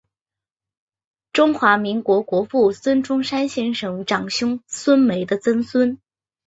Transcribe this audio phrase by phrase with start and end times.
[1.31, 5.99] 中华民国国父孙中山先生长兄孙眉的曾孙。